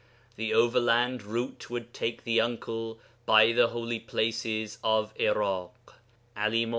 [0.35, 5.93] The overland route would take the uncle by the holy places of 'Irak;
[6.35, 6.69] 'Ali [Muh.